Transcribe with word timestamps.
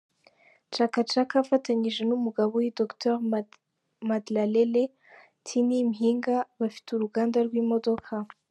Chaka 0.73 0.99
Chaka 1.11 1.35
afatanyije 1.43 2.01
n’umugabo 2.05 2.51
we, 2.59 2.67
Dr 2.79 3.13
Mandlalele 4.07 4.83
Tiny 5.45 5.79
Mhinga, 5.89 6.35
bafite 6.59 6.87
uruganda 6.93 7.39
rw’imodoka. 7.47 8.13